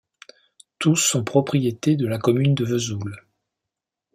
Tous 0.79 0.95
sont 0.95 1.23
propriétés 1.23 1.95
de 1.95 2.07
la 2.07 2.17
commune 2.17 2.55
de 2.55 2.65
Vesoul. 2.65 3.21